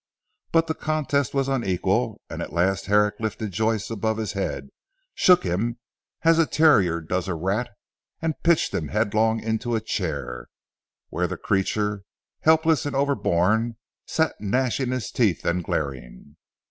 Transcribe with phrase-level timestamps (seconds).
[0.51, 4.69] But the contest was unequal, and at last Herrick lifted Joyce above his head,
[5.13, 5.77] shook him'
[6.23, 7.69] as a terrier does a rat,
[8.19, 10.47] and pitched him headlong into a chair,
[11.09, 12.01] where the creature,
[12.39, 13.77] helpless, and overborne,
[14.07, 16.35] sat gnashing his teeth and glaring.